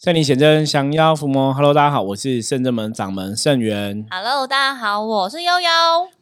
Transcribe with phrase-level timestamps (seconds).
[0.00, 1.52] 圣灵显真，降妖伏魔。
[1.52, 4.06] Hello，大家好，我是圣正门掌门圣元。
[4.08, 5.68] Hello，大家好，我是悠悠。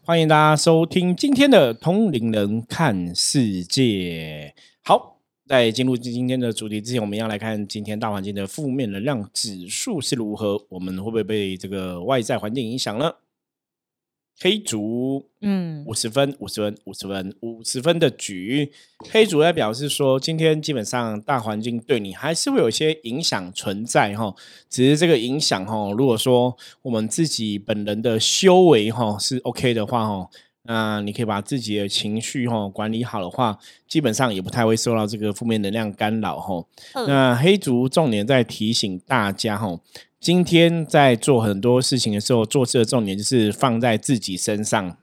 [0.02, 4.54] 欢迎大家收听今天的通灵人看世界。
[4.82, 10.58] 好，在进入今天的主题之前，我们要来看今天大环境的负面能量指数是如何。
[10.70, 13.12] 我们会不会被这个外在环境影响呢？
[14.38, 18.70] 黑竹，嗯，五十分，五十分，五十分，五十分的局。
[19.10, 24.34] 黑竹在表示说，今天基本上大环境对你还是会有一些影响存在哈，
[24.68, 30.28] 只是这个影响哈，如果说我们自己本人的修为哈是 OK 的话哈，
[30.64, 33.58] 那你可以把自己的情绪哈管理好的话，
[33.88, 36.62] 基本上也不太会受到这个负面能量干扰哈。
[37.06, 39.80] 那黑竹重点在提醒大家哈。
[40.18, 44.96] 今天在做很多事情的时候，做事的重点就是放在自己身上，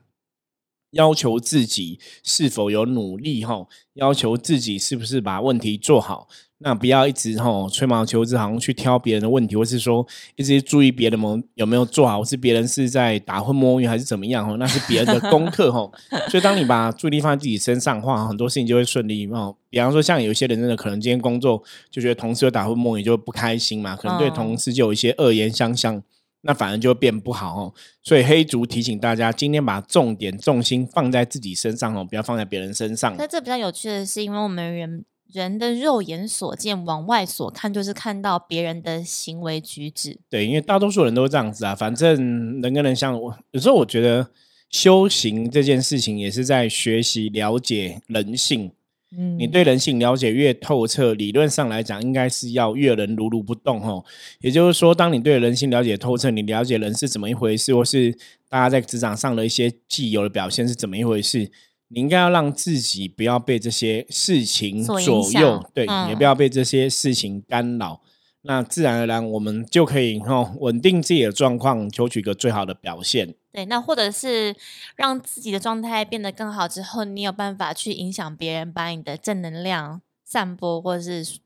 [0.94, 6.26] 要求自己是否有努力哈，要求自己是不是把问题做好。
[6.58, 14.46] 那不要一直吼吹毛求疵，好像去挑别人的问题，或是说一直注意别人有有没有做好，是别人是在打混摸鱼还是怎么样？
[14.46, 15.92] 吼，那是别人的功课吼。
[16.30, 19.54] 所以当你把注意力放在自己身上的话，很多事情就会顺利哦。
[19.68, 26.02] 比方说，像有些人真的可能今天工作就觉得同事有打混摸鱼就不开心嘛，可能对同事就有一些恶言相向，
[26.44, 27.74] 那反而就会变不好哦。
[28.02, 33.14] 所以黑竹提醒大家，今天把重点重心放在自己身上哦，不要放在别人身上。
[33.18, 35.04] 那这比较有趣的是，因为我们人。
[35.32, 40.20] 人的肉眼所见，往外所看，就是看到别人的行为举止。
[40.30, 41.74] 对，因为大多数人都这样子啊。
[41.74, 44.28] 反正人跟人相我，有时候我觉得
[44.70, 48.70] 修行这件事情也是在学习了解人性。
[49.16, 54.04] 嗯，你对人性了解越透彻，理论上来讲，应该是要阅人如如不动哦。
[54.40, 58.12] 也就是说，当你对人性了解透彻，你了解人是怎么一回事，或是
[58.48, 61.50] 大家在职场上的一些既有的表现是怎么一回事。
[61.88, 65.00] 你应该要让自己不要被这些事情左
[65.32, 68.00] 右，对，也不要被这些事情干扰。
[68.42, 73.34] 那自然而然，我们就可以哦稳定自己的状况，求取一个最好的表现。
[73.54, 74.56] 对，那或者是
[74.96, 81.38] 让自己的状态变得更好之后，你有办法去影响别人，把你的正能量散播，或者是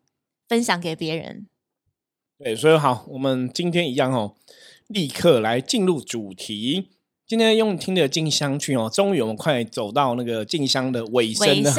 [0.49, 1.47] 分享给别人。
[2.39, 4.35] 对，所以好，我们今天一样哦，
[4.87, 6.89] 立刻来进入主题。
[7.27, 11.75] 今天用听的进香去哦，终于我们快走到那个进香的尾声了。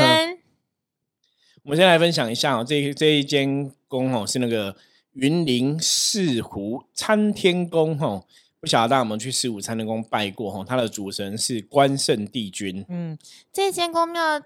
[1.64, 4.76] 我们先来分享一下哦，这这一间宫哦是那个
[5.14, 8.28] 云林四湖参天宫哦，
[8.62, 10.66] 不晓得大家有没有去四湖参天宫拜过哦？
[10.68, 12.86] 它的主神是关圣帝君。
[12.90, 13.18] 嗯，
[13.54, 14.42] 这间宫庙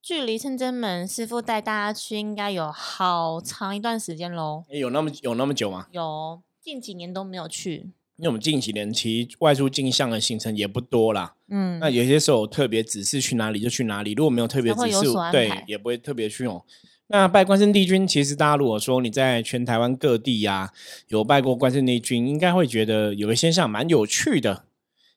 [0.00, 4.64] 距离圣真门师傅带大家去应该有好长一段时间喽。
[4.70, 5.86] 有那么有那么久吗？
[5.92, 7.90] 有，近几年都没有去。
[8.16, 16.64] 因为我们近几年其实外出进香的行程也不多啦，嗯，那有些时候特别指示去哪里就去哪里，如果没有特别指示，对，也不会特别去哦。
[17.10, 20.70] 那拜关圣帝君，其实大家如果说你在全台湾各地呀
[21.08, 24.64] 有拜过关圣帝君，应该会觉得有个现象蛮有趣的，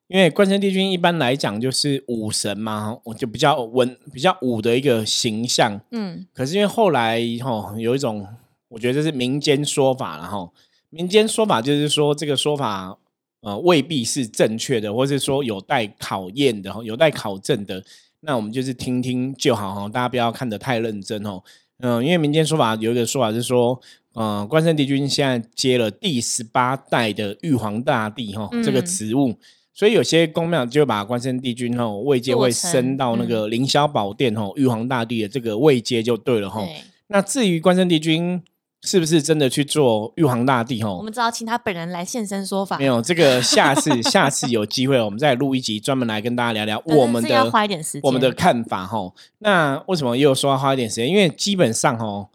[0.07, 8.25] 因为关圣帝君一般来讲就是武神嘛，我就比较文、比较武的一个形象，嗯，可是因为后来哈有一种，
[8.69, 10.49] 我觉得这是民间说法了哈。
[10.89, 12.97] 民间说法就是说，这个说法
[13.41, 17.83] 呃未必是正确的，或是说有待考验的、有待考证的。
[18.21, 21.41] 那我们就是听听就好哈，大家不要看得太认真哦。
[21.81, 23.79] 嗯，因为民间说法有一个说法是说，
[24.15, 29.35] 嗯，关圣帝君现在接了第十八代的玉皇大帝哈这个职务，
[29.73, 36.65] 所以有些宫庙就把关圣帝君哈位阶会升到那个凌霄宝殿哈玉皇大帝的这个位阶就对了哈。
[37.07, 38.41] 那至于关圣帝君。
[38.83, 40.81] 是不是真的去做玉皇大帝？
[40.81, 42.77] 吼，我们只要请他本人来现身说法。
[42.77, 48.85] 没有这个，下次 下次有机会，我们再录一集，专门来跟大家聊聊我们的要花一点时间，我们的看法。
[48.85, 51.07] 吼，那为什么又说要花一点时间？
[51.07, 52.29] 因为基本上，吼，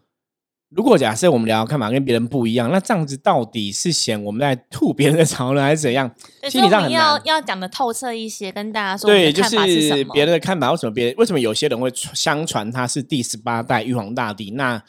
[0.69, 6.09] 如果假设我们聊看法跟别人不一样，那这样子到底是嫌我们在吐别人的槽呢，还是怎样？
[6.49, 10.71] 心理上很要要讲的透彻一些，跟大家说对，就是别人的看法。
[10.71, 14.51] 为什么别人为什么有些人会相传他是第十八代玉皇大帝？
[14.51, 14.81] 那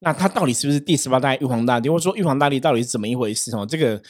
[0.00, 3.54] 那他到底是不是第十八代玉皇大帝，或者说玉皇大帝到底是怎么一回事？
[3.56, 4.00] 哦，这个。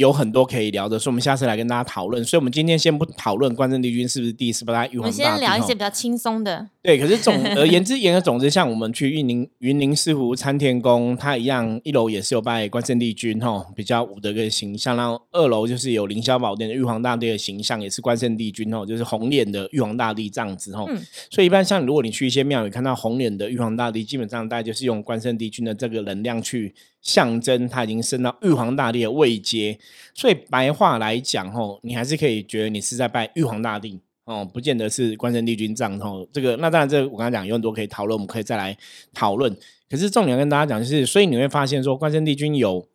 [0.00, 2.24] 有很多可以聊的，所以我们下次来跟大家讨论。
[2.24, 5.22] 所以，我们今天先不讨论关圣帝君是不是第十八代玉皇大帝。
[5.22, 6.66] 我们先聊一些比较轻松的。
[6.82, 14.96] 对，可是总而言之，言而总之，像我们去云林云林四湖参天宫，它一样，一楼也是有拜关圣帝君哈，比较武的一个形象。
[14.96, 20.86] 然后二楼就是有凌霄宝殿的玉皇大帝的形象，也是关圣帝君哦，就是红脸的玉皇大帝这样子哈。
[21.30, 26.74] 所以，一般像如果你去一些庙宇看到红脸的玉皇大帝，基本上大家就是用关圣帝君的这个能量去。
[27.02, 29.78] 象征他已经升到玉皇大帝的位阶，
[30.14, 38.76] 所以白话来讲，吼，你还是可以觉得你是在拜玉皇大帝，哦，不见得是关圣帝君这样，吼，这个那当然，这我刚才讲有很多可以讨论，我们可以再来
[39.12, 39.56] 讨论。
[39.88, 42.86] 可是重点跟大家讲就是，所以你会发现说，关圣帝君有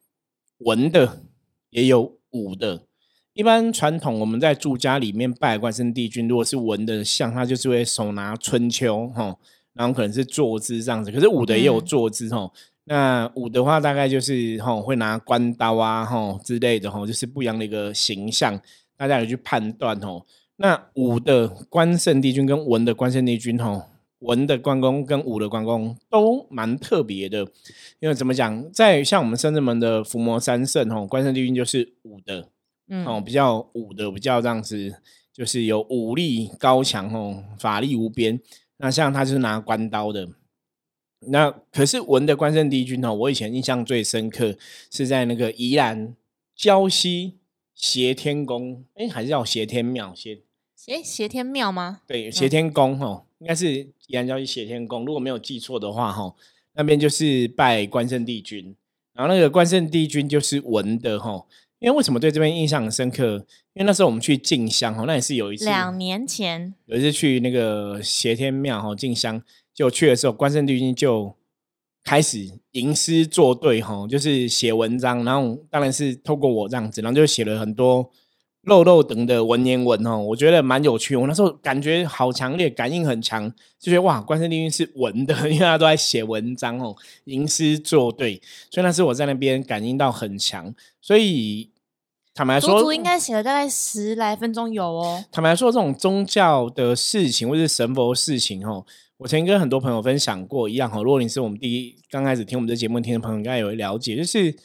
[0.60, 1.22] 文的，
[1.72, 2.84] 也有武的。
[3.34, 9.36] 一般传统我们在住家里面拜关圣帝君，如果是文的像，他就是会手拿春秋哈，
[9.74, 11.12] 然后可能是坐姿这样子。
[11.12, 12.50] 可是武的也有坐姿哈。
[12.86, 18.60] 那武的话，大概就是吼会拿关刀啊吼之类的吼，就是不一样的一个形象，
[18.96, 20.26] 大家有去判断哦。
[20.58, 23.84] 那武的关圣帝君跟文的关圣帝君吼。
[24.20, 27.46] 文的关公跟武的关公都蛮特别的，
[28.00, 32.50] 因为怎么讲，在像我们深圳门的伏魔三圣吼，关圣帝君就是武的，
[32.88, 34.96] 嗯，哦，比较武的，比较这样子，
[35.32, 38.40] 就是有武力高强哦，法力无边。
[38.78, 40.28] 那像他就是拿关刀的。
[41.28, 44.56] 那可是文的关圣帝君哦，我以前印象最深刻
[44.90, 46.16] 是在那个宜兰
[46.58, 47.36] 礁溪
[47.74, 50.14] 斜天宫，哎，还是叫斜天庙？
[50.16, 50.42] 挟
[50.88, 52.02] 哎斜天庙吗？
[52.06, 53.88] 对，斜天宫哦，应该是。
[54.08, 56.36] 宜兰礁溪斜天宫，如果没有记错的话，哈，
[56.76, 58.76] 那边就是拜关圣帝君，
[59.14, 61.44] 然后那个关圣帝君就是文的，哈。
[61.80, 63.44] 因为为什么对这边印象很深刻？
[63.74, 69.42] 因为那时候我们去进香，哈，那也是有一次两年前有一次去那个斜天庙，哈，进香
[69.76, 71.36] 就去的时候，关圣帝君就
[72.04, 78.10] 开始吟诗作对，哈，就是写文章，然后当然是透过我这样子，然后就写了很多。
[78.66, 81.16] 肉肉等的文言文哦，我觉得蛮有趣。
[81.16, 83.48] 我那时候感觉好强烈，感应很强，
[83.80, 86.96] 就觉得哇，关圣帝君是文的，因为他都在写文章哦，
[87.26, 88.42] 吟诗作对，
[88.72, 90.74] 所以那是我在那边感应到很强。
[91.00, 91.70] 所以
[92.34, 95.24] 坦白说，应该写了大概十来分钟有哦。
[95.32, 98.84] 坦白说，这种宗教的事情或是神佛事情哦，
[99.18, 101.02] 我曾经跟很多朋友分享过一样哈。
[101.02, 104.56] 如果你是我们第一刚开始听我们的节目听的朋友，应该有了解，就是。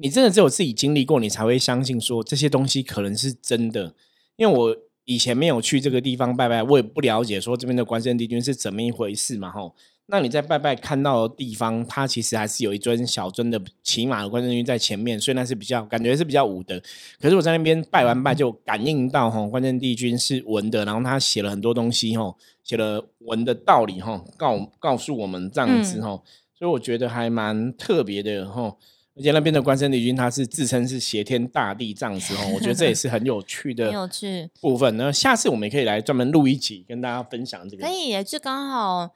[0.00, 3.96] 你真的只有自己经历过，你才会相信说这些东西可能是真的。
[4.36, 9.50] 因为我以前没有去这个地方拜拜，我也不了解说这边的关圣帝君是怎么一回事嘛。
[9.50, 9.74] 吼，
[10.10, 16.82] 那你在拜拜看到的地方，它其实还是有一尊小尊的骑马的关圣帝君在前面，所以那是比较感觉是比较武的。
[17.20, 26.24] 可是我在那边拜完拜就感应到，吼，关圣帝君是文的，然后他写了很多东西，吼，写了文的道理，吼，告告诉我们这样子，吼，
[26.58, 28.78] 所以我觉得还蛮特别的，吼。
[29.14, 34.96] 而且那边的关圣帝君，他是自称是挟天大帝这样子哦，我觉得这也是很有趣的，有趣部分。
[34.96, 37.84] 那下次我们也可以来专门录一集，跟大家分享这个。
[37.84, 39.10] 可以，就刚好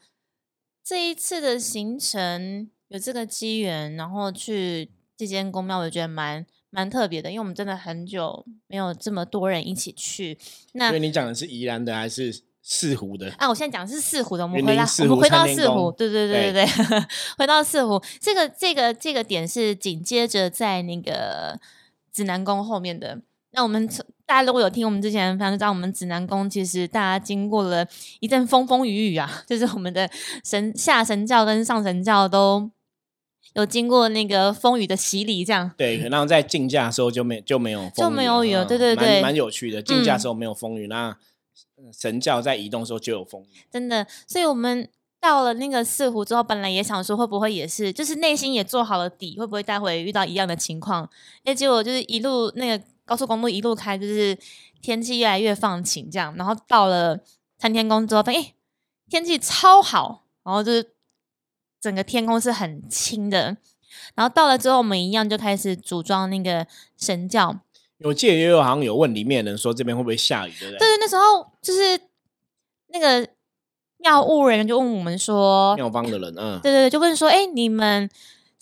[0.85, 10.39] 这一次的行程有这个机缘，然后去这间宫庙，我觉得蛮蛮特别的，因为我们真的很久没有这么多人一起去。
[10.73, 12.43] 那所以你讲的是宜兰的还是？
[12.65, 16.67] 四湖的啊，我现在讲的是四湖的，我们回到，我们回到四湖，对对对对对，
[17.37, 21.59] 回到四湖，这个这个这个点是紧接着在那个
[22.13, 23.21] 指南宫后面的。
[23.53, 23.87] 那我们
[24.27, 27.87] 大家如果有听我们之前反正知道，我们指南宫其实大家经过了
[28.21, 30.11] 一阵风风雨雨啊， 就是我们的
[30.45, 32.71] 神下神教跟上神教都
[33.55, 35.99] 有经过那个风雨的洗礼，这样对。
[36.09, 39.83] 然后在竞价的时候就没就没有就没有雨了，对对对，蛮有趣的。
[39.83, 41.17] 竞价时候没有风雨，那。
[41.93, 44.07] 神教在移动的时候就有风雨，真的。
[44.29, 44.89] 所以我们
[45.21, 51.11] 到了那个四湖之后，本来也想说会不会也是，就是内心也做好了底，会不会待会遇到一样的情况？
[51.45, 54.37] 那，结果就是一路那个高速公路一路开，就是
[54.81, 56.35] 天气越来越放晴，这样。
[56.37, 57.21] 然后到了
[57.59, 58.53] 参天宫之后，发现
[59.09, 60.93] 天气超好，然后就是
[61.81, 63.57] 整个天空是很清的。
[64.15, 66.67] 然后到了之后，我们一样就开始组装那个
[66.97, 67.61] 神教。
[68.05, 70.79] 我记得也有好像有问里面人说这边会不会下雨，对不对？
[70.79, 72.01] 对对，那时候就是
[72.89, 73.29] 那个
[73.99, 78.11] 药务人员就问我们说，药方的人，嗯，对对对，就问说，哎，你们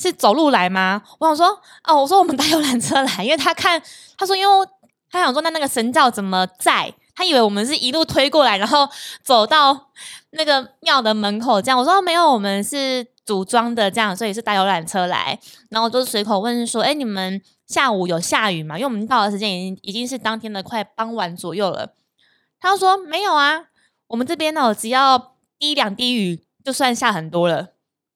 [0.01, 1.03] 是走路来吗？
[1.19, 1.47] 我想说，
[1.85, 3.81] 哦，我说我们搭游览车来， 因为他看
[4.17, 4.67] 他说，因为
[5.11, 6.95] 他想说，那那个神教怎么在？
[7.15, 8.89] 他以为我们是一路推过来，然后
[9.23, 9.91] 走到
[10.31, 11.79] 那个庙的门口这样。
[11.79, 15.39] 我说没有，我们是组装的这样，所以是搭游览车来。
[15.69, 17.43] 然后就随口问说，哎，你们？
[17.71, 18.77] 下午有下雨吗？
[18.77, 21.95] 因为我们到的时间已经已经是当天的快傍晚左右了。
[22.59, 23.67] 他说没有啊，
[24.09, 27.69] 我们这边呢，只要滴两滴雨就算下很多了。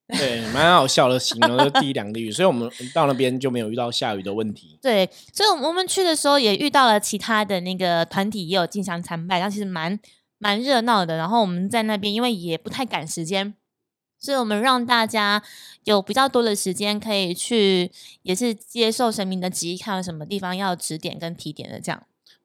[0.19, 4.79] 对，蛮好笑的，形容就滴两滴雨，所以我们到那边就没有遇到下雨的问题。
[4.83, 9.99] 对，所以我们去的时候也遇到了其他的那个团体，也有进香参拜，然后其实蛮
[10.39, 11.17] 蛮热闹的。
[11.17, 13.55] 然后我们在那边，因为也不太赶时间。
[14.21, 15.43] 所以我们让大家
[15.85, 17.91] 有比较多的时间可以去，
[18.23, 22.03] 也是接受神明的旨意，看有什么地方要指点跟提点的这样。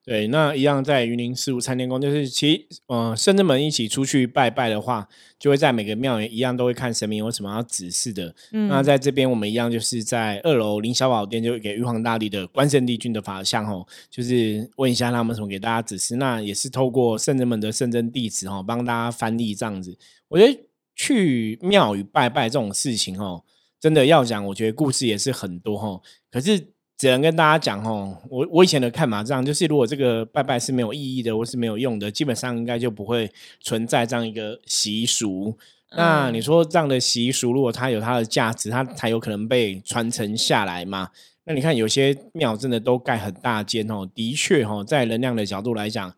[0.09, 8.33] 对，那一样在云林寺五参天宫，就是其实，嗯，圣至门一起出去拜拜的话，就会在每个庙一样都会看神明有什么要指示的。
[8.49, 16.15] 那在这边我们一样就是在二楼林小宝殿，就给玉皇大帝的关圣帝君的法像哦，就是问一下他们什么给大家指示。
[16.15, 19.95] 那也是透过圣人门的圣真弟子哦，帮大家翻译这样子。
[20.29, 20.59] 我觉得。
[21.01, 23.41] 去庙宇拜拜这种事情哦，
[23.79, 26.01] 真的要讲，我觉得故事也是很多哈。
[26.29, 35.57] 可是只能跟大家讲哦，我我以前的看法这样，就是如果这个拜拜是没有意义的，或是没有用的，基本上应该就不会存在这样一个习俗。
[35.95, 41.09] 那你说这样的习俗，如果它有它的价值，它才有可能被传承下来嘛？
[41.45, 46.13] 那你看有些庙真的都盖很大间哦，的确哦，在能量的角度来讲，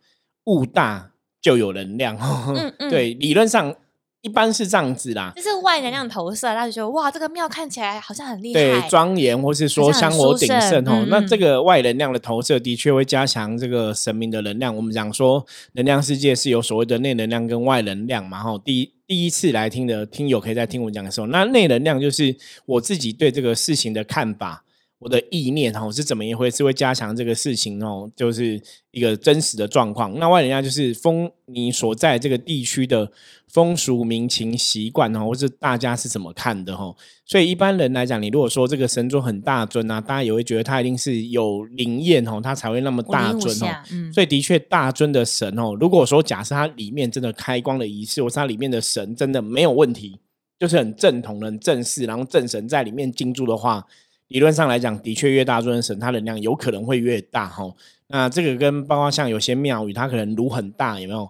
[0.46, 2.18] 物大就有能量。
[2.20, 3.76] 嗯嗯，对，理论上。
[4.22, 11.04] 一般是这样子啦，就是外能量投射，他就觉得哇，这个庙看起来好像很厉害，对，庄严，或是说香火鼎盛哦。
[11.08, 14.76] 那这个外能量的投射的确会加强这个神明的能量。
[14.76, 18.44] 我们讲说，能量世界是有所谓的内能量跟外能量嘛。
[18.44, 22.36] 哈，第一第一次来听的听友可以在听我讲的时候，那内能量就是
[22.66, 24.64] 我自己对这个事情的看法。
[25.02, 26.64] 我的意念哦是怎么一回事？
[26.64, 30.14] 会加强这个事情哦，就是一个真实的状况。
[30.20, 33.12] 那外人家就是风你所在这个地区的
[33.48, 36.96] 风俗民情习惯哦，或是大家是怎么看的哈？
[37.26, 43.76] 所以一般人来讲，你如果说这个神尊很大尊啊，大家也会觉得他一定是有灵验哦，他才会那么大尊哦。
[44.14, 50.20] 所以的确大尊的神哦，如果说假设它里面真的开光的仪式，或是它里面的神真的没有问题，
[50.60, 53.84] 就是很正统、很正式，然后正神在里面进驻的话。
[54.32, 57.64] 理论上来讲，的确越大尊神，它能量有可能会越大哈。
[58.08, 61.30] 那这个跟包括像有些庙宇，它可能炉很大，有没有？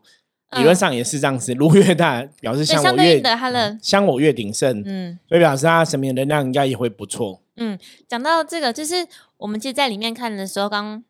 [0.57, 7.41] 理论上也是这样子，炉越大，表示香我越的它的香我越鼎盛，嗯，所以表示它神明能量应该也会不错。
[7.57, 7.77] 嗯，
[8.07, 8.95] 讲到这个，就是
[9.37, 11.03] 我们其实在里面看的时候，刚。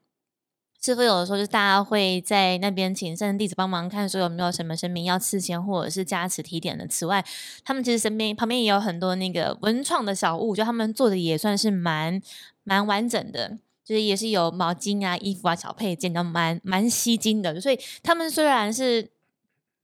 [0.83, 6.87] 师傅有的时候就大家会在那边请圣人弟子帮忙看，说有没有什么神明要赐签或者是加持提点的。
[6.87, 7.23] 此外，
[7.63, 12.19] 他们其实身边旁边也有很多那个文创的小物，就他们做的也算是蛮
[12.63, 17.61] 蛮完整的，就是也是有毛巾啊、衣服啊、小配件，都蛮蛮吸睛的。
[17.61, 19.11] 所以他们虽然是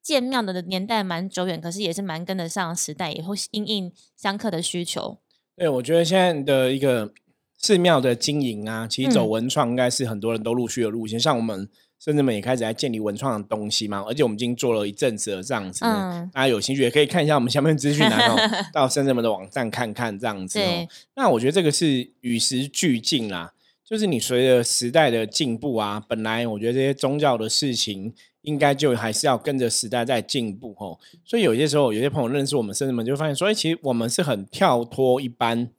[0.02, 5.20] 建庙的年代蛮久远，可是也是蛮跟得上时代，也会应应香客的需求。
[5.56, 7.14] 对，我觉得现在的一个。
[7.58, 11.20] 寺庙的经营啊，其实走文创应该是很多人都陆续的路线。
[11.20, 11.68] 像我们
[12.00, 15.82] 甚至们也开始在建立文创的东西嘛，而且我们已经做了一阵子了这样子。
[15.82, 18.38] 大家有兴趣也可以看一下我们下面资讯栏哦，
[18.72, 20.60] 到深圳们的网站看看这样子。
[20.60, 20.88] 哦。
[21.16, 23.52] 那我觉得这个是与时俱进啦，
[23.84, 31.00] 就是你随着时代的进步啊，本来我觉得这些宗教的事情应该就还是要跟着时代在进步哦。
[31.26, 35.72] 所以有些时候有些朋友认识我们甚至们就发现说，哎，其实我们是很跳脱一般。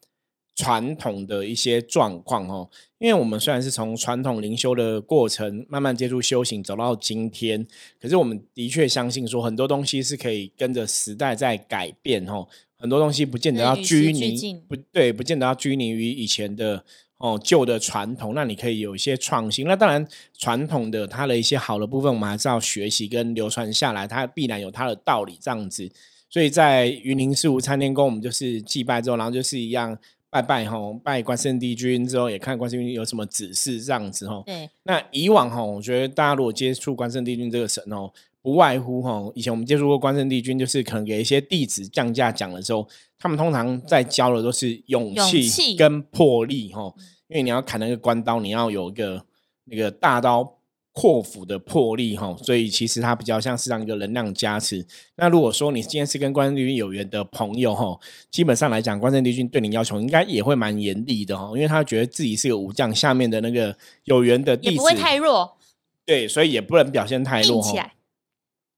[0.59, 7.65] 传统的一些状况哦，因为我们虽然是从传统灵修的过程慢慢接触修行走到今天，
[8.01, 12.45] 可是我们的确相信说很多东西是可以跟着时代在改变哦，
[12.77, 16.85] 很多东西不见得要拘泥，不对，不见得要拘泥于以前的
[17.19, 19.65] 哦旧的传统，那你可以有一些创新。
[19.65, 20.05] 那当然
[20.37, 25.89] 传统的它的一些好的部分，我们还是要学习跟流传下来，它必然有它的道理这样子。
[26.29, 29.97] 所以在云林四无参天宫，我们就是祭拜之后，然后就是一样。
[30.41, 34.45] 拜拜吼，拜关圣帝君之后，也看关圣帝君有什么指示这样子吼。
[34.47, 38.09] 对，那以往吼，我觉得大家如果接触关圣帝君这个神哦，
[38.41, 42.87] 不外乎吼，以前我们接触过关圣帝君，就是可能给一些弟子降价讲的时候，
[43.19, 46.95] 他们通常在教的都是勇气跟魄力吼，
[47.27, 49.25] 因为你要砍那个关刀，你要有一个
[49.65, 50.58] 那个大刀。
[50.99, 54.85] 破釜的魄力哈，所以其实它比较像是让一个能量加持。
[55.15, 57.97] 那如果说你今天是跟关圣帝君有缘的朋友哈，
[58.33, 63.77] 基本上来讲，关圣帝君对你要求应该也会蛮严厉的哈，因为他觉得自己是个武将，下面的那个
[64.07, 65.57] 有缘的弟子不会太弱，
[66.05, 67.93] 对，所以也不能表现太弱哈。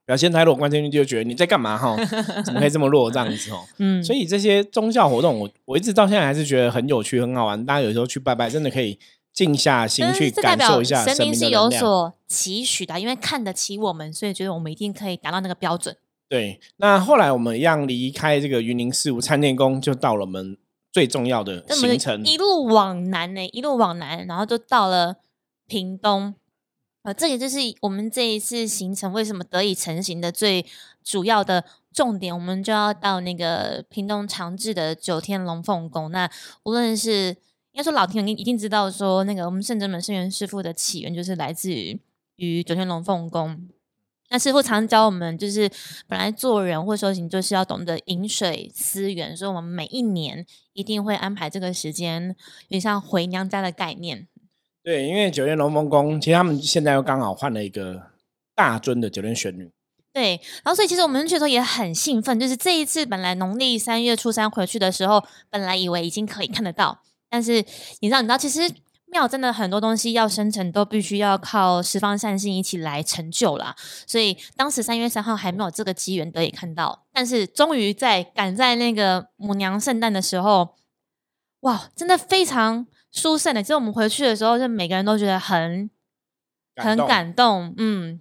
[0.04, 1.96] 表现太弱，关圣帝君就觉得你在干嘛哈？
[2.44, 3.64] 怎么可以这么弱这样子哦？
[3.78, 7.64] 嗯，所以这些宗教活动，我我一直到现在还是觉得很有趣、很好玩。
[7.64, 8.98] 大家有时候去拜拜，真的可以。
[9.40, 15.96] 静下心去感受一下神明是有所期许的，因为看得起我们，所以觉得我们一定可以达到那个标准。
[16.28, 20.58] 对，那后来我们一样离开这个云林四五参天宫，就到了我们
[20.92, 25.16] 最重要的行程，一路往南呢，一路往南，然后就到了
[25.66, 26.34] 屏东。
[27.02, 30.66] 呃，这也就是我们这一次行程为什么得以成型的最
[31.02, 32.34] 主要的重点。
[32.34, 36.10] 我们就要到那个屏东长治的九天龙凤宫。
[36.10, 36.30] 那
[36.64, 37.34] 无论是
[37.72, 42.00] 应该说，老听友一定知道，说那个我们圣真门圣元师傅的起源就是来自于
[42.36, 43.68] 于九天龙凤宫。
[44.32, 45.68] 那师傅常教我们，就是
[46.06, 52.28] 本来做人或修行，就是要懂得饮水思源，所以我们每一年一定会安排这个时间，
[52.68, 54.28] 有点像回娘家的概念。
[54.84, 58.10] 对，因为九天龙凤宫，其实他们现在又刚好换了一个
[58.54, 59.70] 大尊的九天玄女。
[60.12, 67.02] 对，然后所以其实我们去的时候也很兴奋，就是这一次本来农历三月初三回去的时候，本来以为已经可以看得到。
[67.30, 67.64] 但是
[68.00, 68.60] 你知道，你知道，其实
[69.06, 73.74] 庙真的很多东西要生成，都必须要靠十方善心一起来成就啦。
[74.06, 80.76] 所以当时三月三号还没有这个机缘得以看到，但是终于在赶在那个母娘圣诞的时候，
[81.60, 83.62] 哇，真的非常殊胜的。
[83.62, 85.90] 其实我们回去的时候，就每个人都觉得很
[86.76, 88.20] 很感动，嗯。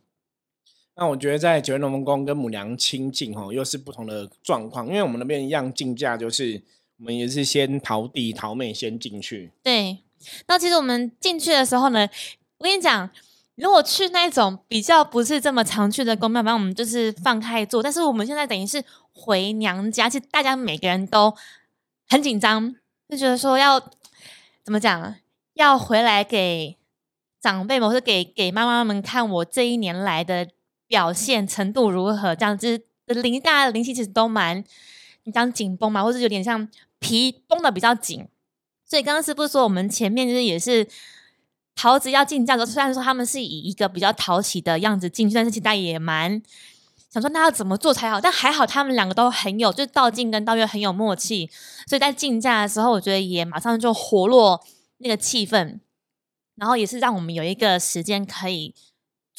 [0.95, 6.61] 那我觉得在九月龙凤宫跟母娘亲近哦，又是不同的状况，因为我们那边一样进价，就是
[6.99, 9.51] 我们也是先桃弟桃妹先进去。
[9.63, 9.97] 对，
[10.47, 12.07] 那其实我们进去的时候呢，
[12.59, 13.09] 我跟你讲，
[13.55, 17.81] 如果去那种比较不是这么常去的公庙，反正我们就是放开做。
[17.81, 21.33] 但是我们现在等于是回娘家，其实大家每个人都
[22.07, 22.75] 很紧张，
[23.09, 23.79] 就觉得说要
[24.63, 25.15] 怎么讲，
[25.55, 26.77] 要回来给
[27.41, 30.47] 长辈们或者给给妈妈们看我这一年来的。
[30.89, 32.33] 表现程度如何？
[32.33, 34.63] 这样子灵大家的灵气其实都蛮，
[35.31, 36.67] 讲紧绷嘛，或者有点像
[36.99, 38.27] 皮绷的比较紧。
[38.85, 40.87] 所以刚刚是不是说我们前面就是也是
[41.75, 46.41] 桃子要进价的时候，虽然说他们是以一个比较讨喜的样子进去，但是其实也蛮
[47.09, 48.19] 想说那要怎么做才好。
[48.19, 51.49] 但还好他们两个都很有，就是道静跟道月很有默契，
[51.87, 54.63] 所以在进价的时候，我觉得也马上就活络
[54.97, 55.79] 那个气氛，
[56.55, 58.73] 然后也是让我们有一个时间可以。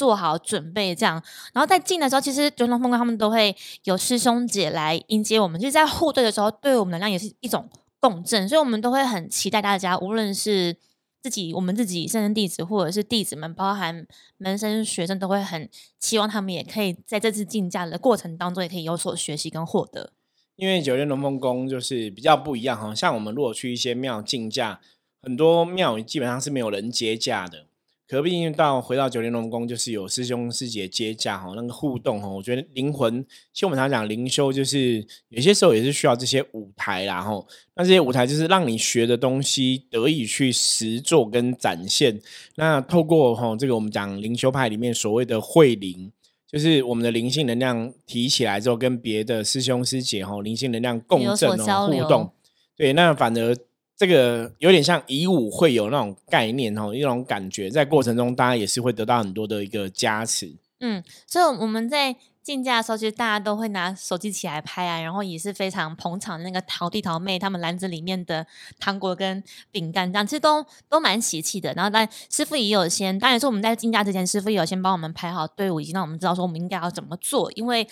[0.01, 3.55] 做好准备，这样，然后在进的时候，其实九龙凤哥他们都会
[3.85, 7.69] 有师兄姐来迎接我们，就是在互对的时候，对我们能量也是一种
[8.01, 10.75] 共振，所以我们都会很期待大家，无论是
[11.23, 14.07] 自己我们自己圣人弟子，或者是弟子们，包含
[14.39, 20.15] 门生学生，都会很期望他们也可以在这次竞价的过程当中，也可以有所学习跟获得。
[20.57, 24.81] 因为九天龙凤宫就是比较不一样哈，像我们如果去一些庙竞价，
[25.21, 27.67] 很多庙基本上是没有人接驾的。
[28.11, 37.41] 可毕竟到回到九莲龙宫，就是有师兄师姐接驾哈，那个互动哈，我觉得灵魂，其实我们常讲灵修，就是有些时候也是需要这些舞台啦哈。
[37.77, 42.21] 那这些舞台就是让你学的东西得以去实做跟展现。
[42.57, 46.11] 那透过哈这个我们讲灵修派里面所谓的会灵，
[46.51, 52.33] 就是我们的灵性能量提起来之后，跟别的师兄师姐哈灵性能量共振哦互动。
[52.77, 53.57] 对，那反而。
[54.01, 60.57] 这个有点像以武会有那种概念哦，一种感觉，在过程中大家也是会得到很多的一个加持。
[60.79, 68.47] 嗯，所以我们在竞价的时候，其实大家都会拿手机起来拍啊，然后也是非常捧场那个桃弟桃妹他们篮子里面的
[68.79, 71.75] 糖果跟饼干，这样其实都都蛮喜气的。
[71.75, 77.87] 然后，但师傅也有先，当然是我们在竞价之前，师傅也有先帮我们排好队伍，以及让我们知道说我们应该要怎么做，因为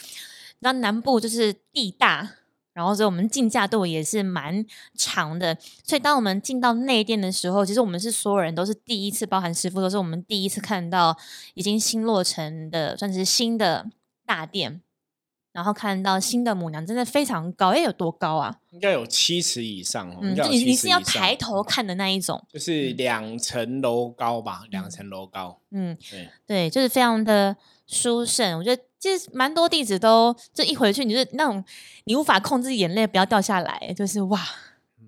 [0.61, 2.37] 那南部就是地大。
[2.78, 4.64] 然后，所以我们竞价度也是蛮
[4.94, 5.52] 长的。
[5.84, 11.18] 所以，当我们进到内殿的时候，其实我们是所有人都是第一次，包含师傅都是我们第一次看到
[11.54, 13.86] 已经新落成的，算是新的
[14.24, 14.80] 大殿。
[15.50, 18.60] 然后看到新的母娘，真的非常高，哎，有多高啊？
[18.70, 20.18] 应该有七尺以上哦。
[20.20, 25.58] 嗯，你你是要抬头看的那一种，就是两层楼高吧，两层楼高。
[25.72, 27.56] 嗯，对对，就是非常的
[27.88, 28.59] 殊胜。
[28.59, 28.83] 我觉得。
[29.01, 31.64] 其实蛮多弟子都就一回去，你就那种
[32.03, 34.40] 你无法控制眼泪不要掉下来，就是哇，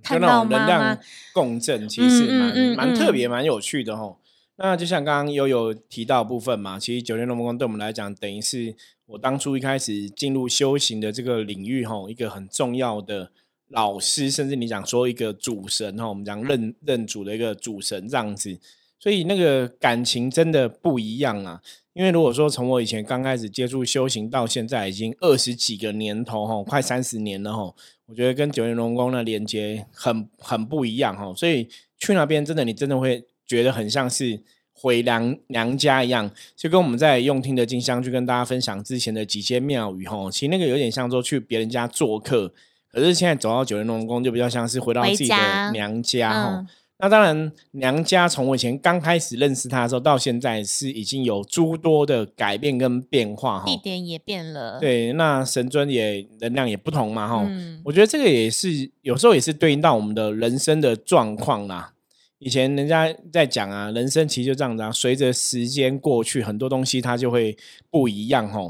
[0.00, 0.96] 看到能量
[1.32, 4.20] 共振，其实蛮蛮特别、蛮有趣的吼。
[4.58, 8.72] 那就像刚刚悠悠提到部分嘛，其实九天龙宫对我们来讲，等于是
[9.06, 13.32] 我当初一开始进入修行的这个领域吼，一个很重要的
[13.70, 18.56] 老师，甚至你讲说一个主神哈，我们讲认认主的一个主神这样子，
[19.00, 21.60] 所以那个感情真的不一样啊。
[21.92, 27.74] 因为如果说从我以前刚开始接触修行到现在已经二十几个年头哈，快三十年了哈，
[28.06, 34.40] 我觉得跟九元龙宫的连接很很不一样哈，所以去那边真的你真的会觉得很像是
[34.72, 42.54] 回娘娘家一样，就跟我们在用听的金香去跟大家分享之前的几间庙宇哈，其实那个有点像说去别人家做客，
[42.92, 46.66] 可是现在走到九元龙宫就比较像是回到自己的娘家哈。
[47.00, 53.64] 那当然，娘家从我以前刚开始认识他的时候，到现在是已经有诸多的改变跟变化哈。
[53.66, 57.44] 地点也变了，对，那神尊也能量也不同嘛哈。
[57.48, 61.92] 嗯我觉得这个也是有时候也是对应到我们的人生的状况啦。
[62.38, 67.56] 以前人家在讲啊，人生其实就这样子啊，随着时间过去，很多东西它就会
[67.90, 68.60] 不一样哈。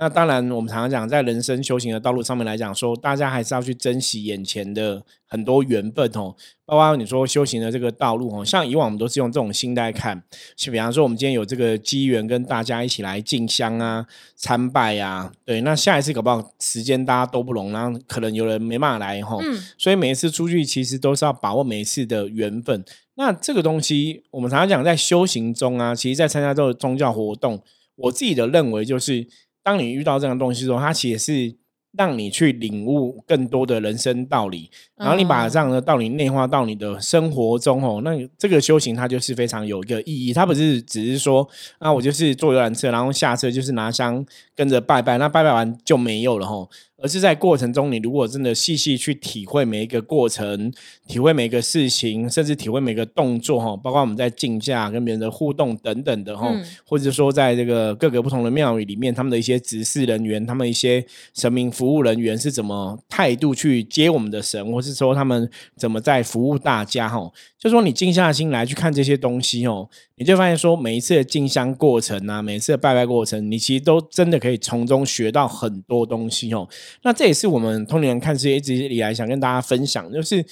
[0.00, 6.34] 那当然，我们常常讲，在人生修行的道路上面来讲，说大家还是要去珍惜眼前的很多缘分哦。
[6.64, 10.22] 包括你说修行的这个道路哦，像以往我们都是用这种心态看，
[10.56, 19.36] 就比方说我们今天有这个机缘跟大家一起来进香啊、参拜啊，对，那下一次搞不好时间大家都不容，然后可能有人没办法来哈。
[19.42, 19.58] 嗯。
[19.76, 22.82] 所以每一次出去，其实都是要把握每一次的缘分。
[23.16, 27.62] 那这个东西，我们常常讲在修行中啊，其实，在参加这个宗教活动，
[27.96, 29.28] 我自己的认为就是。
[29.62, 31.56] 当你遇到这样东西的时候，它其实是
[31.92, 34.70] 让你去领悟更多的人生道理，
[35.00, 40.32] 然后你把这样的道理内化到你的生活中哦，那这个修行它就是非常有一个意义。
[40.34, 46.68] 它不是只是说啊，我就是坐游览车，然后下车就是拿香跟着拜拜，那拜拜完就没有了吼。
[47.02, 50.70] 而是在过程中，你如果真的细细去体会每一个过程，
[51.08, 56.54] 体会每个事情，甚至体会每个动作哈，包括我们在竞价跟别人的互动等等的哈，
[56.86, 61.02] 或者说在这个各个不同的庙宇里面，他们的一些执事人员，他们一些
[61.34, 67.30] 神明服务人员是怎么态度去接我们的神，或是说他们怎么在服务大家哈。
[67.58, 76.66] 就说你静下心来去看这些东西哦，你就发现说每一次的进香过程啊，每一次的拜拜过程，你其实都真的可以从中学到很多东西哦。
[77.02, 80.44] 那这也是我们通年看世界一直以来想跟大家分享，就是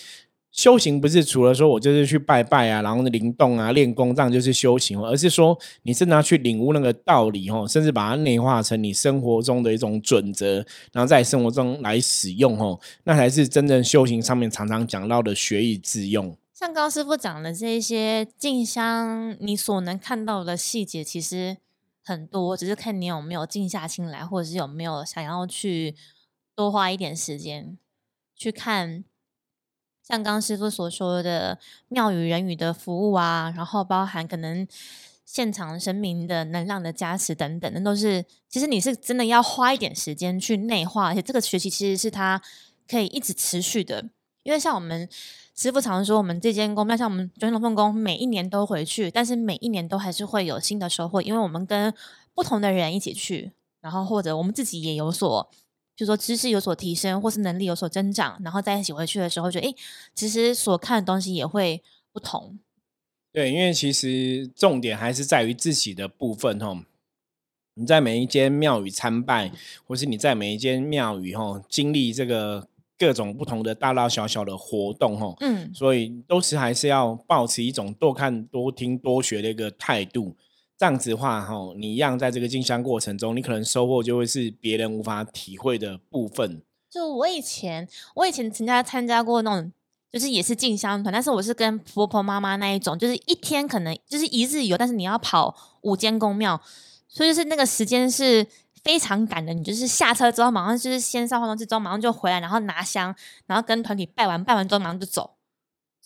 [0.50, 10.56] 修行不是除了说我就是去拜拜啊，然后灵动啊、练功这样就是修行，而是说你真的要去领悟那个道理哦，甚至把它内化成你生活中的一种准则，
[10.92, 16.36] 然后在生活中来使用哦，那才是真正修行上面常常讲到的学以致用。
[16.54, 21.58] 像高师傅讲的这些静香，你所能看到的细节其实
[22.02, 25.94] 很多，只是看你有没有静下心来，或者是有没有想要去
[26.56, 27.78] 多花一点时间
[28.34, 29.04] 去看。
[30.08, 34.66] 像刚师傅所说的庙宇人语的服务啊，然后包含可能
[35.26, 42.40] 现场神明的能量的加持等等，那都是其实你是真的要花一点时间去内化，而且这个学习其实是它
[42.88, 44.08] 可以一直持续的，
[44.44, 45.08] 因为像我们。
[45.60, 51.92] 师傅常说，我们这间宫庙像我们九天龙凤宫，每一年都回去，但是每一年都还是会有新的收获，因为我们跟
[52.32, 55.50] 不同的人一起去，然后或者我们自己也有所，
[55.98, 59.74] 就说知识有所提升，或是能力有所增长，然后在一起回去的时候，觉得哎，
[60.14, 61.82] 其实所看的东西也会
[62.12, 62.58] 不同。
[63.32, 66.84] 对，因为其实重点还是在于自己的部分哦。
[67.74, 69.50] 你在每一间庙宇参拜，
[69.84, 72.68] 或是你在每一间庙宇哈经历这个。
[73.00, 80.34] 各种不同的大大小小的活动，哈，嗯，所以都是还是要保持一种多看、多听、多学的一个态度。
[80.78, 86.62] 这样子的话，哈，你一样在这个进香过程中，你可能收获就会是别人无法体会的部分。
[86.88, 89.72] 就我以前，我以前曾经参加过那种，
[90.10, 96.60] 就是也是进香团，但是我是跟婆婆妈妈那一种，就是一天可能就是一日游，但是你要跑五间宫庙，
[97.08, 98.46] 所以就是那个时间是。
[98.84, 103.14] 非常赶的，你就是下车之后马上就是先上化妆之后马上就回来，然后拿香，
[103.44, 105.32] 然后跟团体拜完，拜完之后马上就走，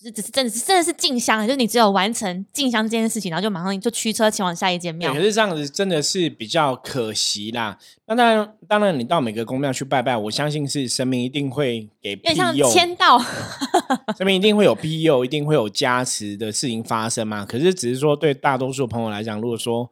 [0.03, 5.13] 只是只是真的是真的是进香，就是你只有完成进香这件事情，然后就马上就驱车前往下一间庙。
[5.13, 7.79] 可是这样子真的是比较可惜啦。
[8.07, 13.17] 那当然，当然你到每个宫庙去拜拜，我相信是神明一定会给庇佑，签到，
[14.19, 17.47] 神明一定会有庇佑，一定会有加持的事情发生嘛。
[17.47, 19.89] 可是只是说对大多数朋友来讲，如果说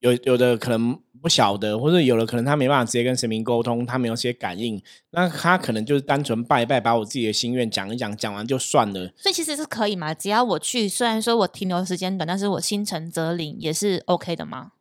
[0.00, 0.98] 有有的可能。
[1.22, 4.82] 不晓得，或者有了可能他没办法直接跟神明沟通，他没有些感应，
[5.12, 9.12] 那他可能就是单纯拜一拜，把我自己的心愿讲一讲，讲完就算了。
[9.16, 14.72] 所以其实是可以嘛，只要我去，虽然说我停留时间短，但是我心诚则灵也是 OK 的吗？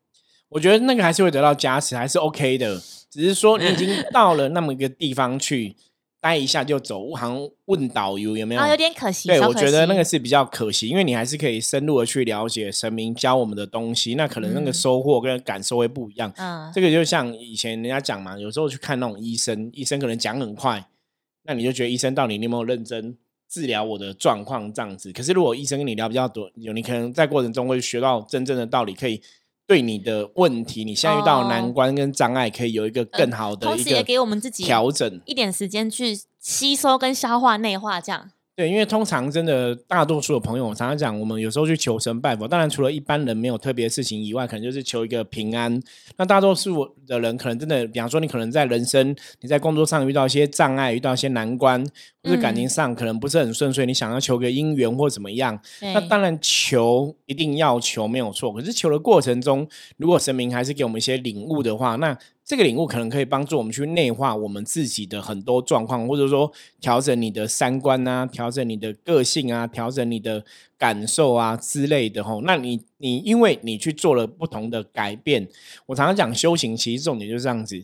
[0.49, 5.75] 我觉得那个还是会得到加持，还是 OK 的，只是说你已经到了那么一个地方去。
[6.21, 8.61] 待一下就走，好像问导游有没有？
[8.61, 9.27] 啊，有点可惜。
[9.27, 16.31] 对，我觉得那个是比较可惜，因为你还是可以深入的去了解神明教我们的东西，那可能那个收获跟感受会不一样。
[16.37, 20.85] 嗯，这个就像以前人家讲嘛，有时候去看那种医生，医生可能讲很快，
[21.45, 23.17] 那你就觉得医生到底有没有认真
[23.49, 25.11] 治疗我的状况这样子。
[25.11, 29.19] 可是如果医生跟你聊比较多，有你可能在过程中会学到真正的道理，可以。
[29.71, 38.31] 对你的问题，你现在遇到难关跟障碍，可以有一个更好的一个给我们自己调整一点时间去吸收跟消化内化，这样。
[38.61, 45.81] 对，因为通常真的大多数的朋友，常常讲，我们有时候去求神拜佛，当然除了一般人没有特别事情以外，可能就是求一个平安。
[46.15, 51.83] 那大多数的人可能真的，比方说你可能在人生，你在工作上遇到一些障碍，遇到一些难关，
[52.21, 58.53] 或者感情上可能不是很顺遂，你想要求个姻缘或怎么样，那当然求一定要求没有错。
[58.53, 62.15] 可是求的过程中，如果神明还是给我们一些领悟的话，那
[62.51, 70.43] 这个领悟可能可以帮助我们去内化我们自己的很多状况，或者说调整你的三观啊，调整你的个性啊，调整你的
[70.77, 72.41] 感受啊之类的吼。
[72.41, 75.47] 那你你因为你去做了不同的改变，
[75.85, 77.81] 我常常讲修行，其实重点就是这样子，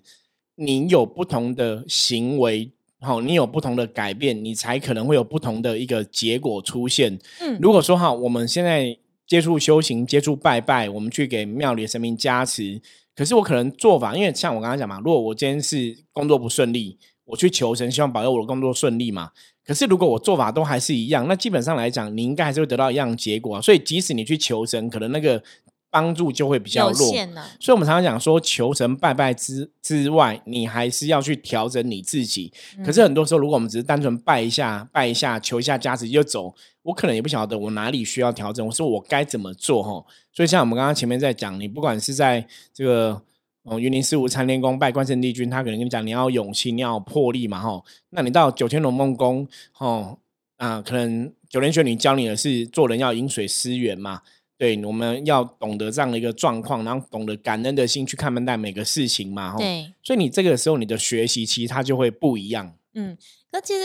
[0.55, 7.17] 你有不同的行为，好，你有不同的改变，你才可能会有不同的一个结果出现。
[7.39, 12.81] 嗯，如果说哈，我们现在接触修行，接触拜拜，我们去给庙里的神明加持。
[13.17, 19.31] 可是我可能做法，因为像我刚才讲嘛，如果我今天是工作不顺利，我去求神，希望保佑我的工作顺利嘛。
[19.65, 23.59] 可是如果我做法都还是一样，那基本上来讲，你应该还是会得到一样结果。
[23.59, 25.41] 所以即使你去求神，可能那个
[25.89, 27.11] 帮助就会比较弱。
[27.59, 32.51] 所以，我们常常讲说，求神拜拜之之外，你还是要去调整你自己。
[32.85, 40.05] 可是很多时候，如果我们只是单纯拜一下、拜一下、求一下加持就走，我可能也不晓得我哪里需要调整，我说我该怎么做哈。
[40.33, 43.21] 所以，像我们刚刚前面在讲，你不管是在这个
[43.63, 47.81] 哦云林四五参天宫拜关圣帝君，他可能跟你讲你要勇气，你要有魄力嘛哈。
[48.09, 49.47] 那你到九天龙梦宫
[49.77, 50.17] 哦
[50.57, 54.21] 啊，可能九天玄女教你的是做人要饮水思源嘛。
[54.57, 59.51] 对，我们要懂得这样的一个状况，然后懂得感恩的心去看待每个事情嘛。
[59.51, 62.75] 吼，对，所以你这个时候你的学习其实它就会不一样。
[62.93, 63.15] 嗯，
[63.51, 63.83] 那其实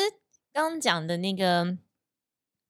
[0.50, 1.76] 刚刚讲的那个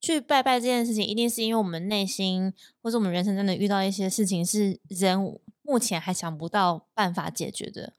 [0.01, 5.17] 去拜拜这件事情，一定是因为我们内心或者我们人生真的遇到一些事情，是人
[5.63, 7.93] 目前还想不到办法解决的，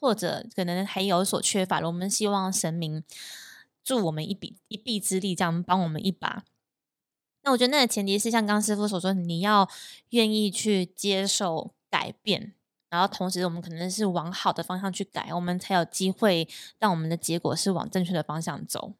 [0.00, 1.86] 或者可能还有所缺乏了。
[1.86, 3.04] 我们希望神明
[3.84, 6.42] 助我们一臂一臂之力，这样帮我们一把。
[7.42, 9.68] 那我觉得那个前提是像刚师傅所说，你要
[10.10, 12.52] 愿意去接受改变，
[12.90, 16.46] 然后同时我们可能是往好的方向去改，我们才有机会
[16.78, 18.92] 让我们的结果是往正确的方向走。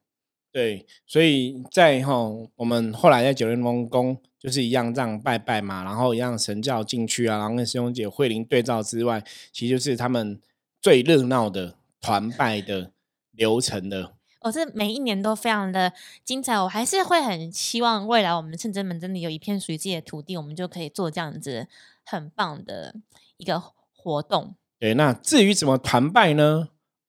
[0.50, 2.14] 对，所以在哈
[2.56, 9.22] 我们后来在九天龙宫就是一样这样拜拜嘛，然后一样神教进去啊，然后跟师兄姐慧灵对照之外，
[9.52, 10.40] 其实就是他们
[10.80, 12.92] 最热闹的团拜的
[13.32, 14.14] 流程的。
[14.40, 15.92] 我是每一年都非常的
[16.24, 21.66] 精彩，我还是会很希望未来我们圣真门真的有一片属于自己的土地，我们就可以做这样子
[22.04, 22.94] 很棒的
[23.36, 23.62] 一个
[23.94, 24.54] 活动。
[24.78, 26.68] 对，那至于怎么团拜呢？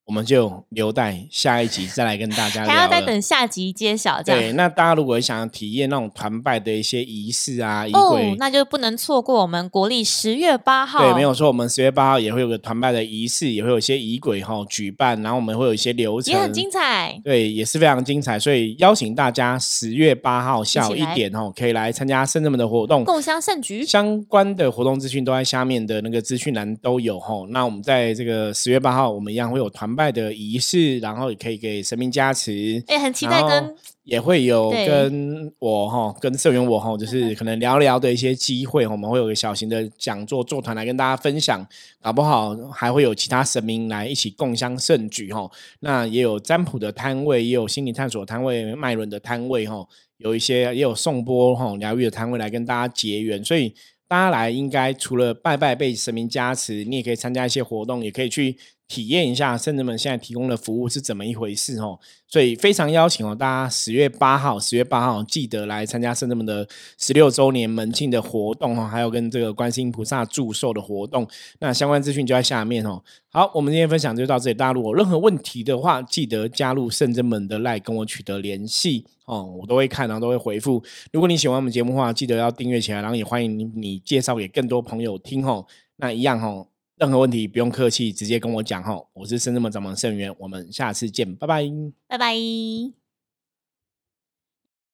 [0.10, 2.74] 我们就留待下一集再来跟大家聊。
[2.74, 4.20] 还要再等下集揭晓。
[4.24, 11.00] 这样对，那大家如果想要体验那种团拜的一些仪式啊，仪哦轨，，那就不能错过我们国历十月八号。
[11.00, 17.22] 对，没有错，我们十月八号也会有个团拜的仪式，也会有一些仪轨哈举办，然后我们会有一些流程，也很精彩。
[17.24, 23.06] 对，也是非常精彩，所以邀请大家十月八号下午一点哦，可以来参加圣人们的活动。
[23.06, 23.86] 共襄盛举。
[23.86, 27.46] 相关的活动资讯都在下面的那个资讯栏都有哈。
[27.50, 32.82] 那我们在这个十月八号，我们一样会有团拜的仪式，然后也可以给神明加持。
[32.88, 41.68] 哎、很期待跟也会有跟我哈，跟社员我哈，就是 可能聊聊的一些机会，我们会有个小型的讲座座谈来跟大家分享，
[42.02, 45.52] 搞不好还会有其他神明来一起共襄盛举哈。
[45.82, 49.86] 那也有占卜的摊位，也有心理探索摊位、脉轮的摊位哈，
[50.16, 53.76] 有一些也有颂钵哈疗愈的摊位来跟大家结缘，所以
[54.08, 58.58] 大家来应该除了拜拜被神明加持，你也可以参加一些活动，也可以去
[58.90, 61.98] 体验一下圣人们现在提供的服务是怎么一回事哦。
[62.28, 71.28] 所以非常邀请哦，大家十月八号，十月八号记得来参加圣人们的十六周年门庆的活动哦，还有跟这个观世音菩萨祝寿的活动。
[71.60, 73.02] 那相关资讯就在下面哦。
[73.32, 74.54] 好，我们今天分享就到这里。
[74.54, 80.84] 大家如果有任何问题的话，记得加入圣真门的 Live 跟我取得联系哦，我都会看，然后都会回复。
[81.12, 85.66] 如果你喜欢我们节目的话，记得要订阅起来，然后也欢迎你介绍给更多朋友听哦。
[85.98, 86.68] 那一样哦，
[87.00, 89.02] 任何问题不用客气，直接跟我讲哈。
[89.14, 91.64] 我是深圳门掌门盛元，我们下次见，拜拜。
[92.08, 92.36] 拜拜。